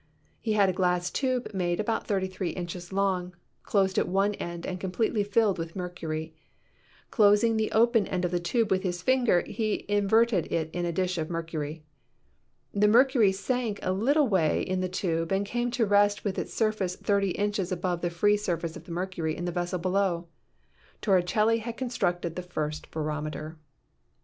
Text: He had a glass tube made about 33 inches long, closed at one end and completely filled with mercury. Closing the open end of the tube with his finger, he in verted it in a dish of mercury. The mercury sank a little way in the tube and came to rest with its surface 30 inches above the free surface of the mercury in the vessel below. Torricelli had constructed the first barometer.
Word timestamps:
He 0.39 0.53
had 0.53 0.67
a 0.67 0.73
glass 0.73 1.11
tube 1.11 1.53
made 1.53 1.79
about 1.79 2.07
33 2.07 2.49
inches 2.49 2.91
long, 2.91 3.35
closed 3.61 3.99
at 3.99 4.07
one 4.07 4.33
end 4.33 4.65
and 4.65 4.79
completely 4.79 5.23
filled 5.23 5.59
with 5.59 5.75
mercury. 5.75 6.33
Closing 7.11 7.55
the 7.55 7.71
open 7.71 8.07
end 8.07 8.25
of 8.25 8.31
the 8.31 8.39
tube 8.39 8.71
with 8.71 8.81
his 8.81 9.03
finger, 9.03 9.43
he 9.45 9.75
in 9.75 10.09
verted 10.09 10.51
it 10.51 10.71
in 10.73 10.85
a 10.85 10.91
dish 10.91 11.19
of 11.19 11.29
mercury. 11.29 11.83
The 12.73 12.87
mercury 12.87 13.31
sank 13.31 13.77
a 13.83 13.93
little 13.93 14.27
way 14.27 14.63
in 14.63 14.79
the 14.81 14.89
tube 14.89 15.31
and 15.31 15.45
came 15.45 15.69
to 15.69 15.85
rest 15.85 16.23
with 16.23 16.39
its 16.39 16.51
surface 16.51 16.95
30 16.95 17.33
inches 17.33 17.71
above 17.71 18.01
the 18.01 18.09
free 18.09 18.37
surface 18.37 18.75
of 18.75 18.85
the 18.85 18.91
mercury 18.91 19.35
in 19.37 19.45
the 19.45 19.51
vessel 19.51 19.77
below. 19.77 20.25
Torricelli 21.03 21.59
had 21.59 21.77
constructed 21.77 22.35
the 22.35 22.41
first 22.41 22.89
barometer. 22.89 23.59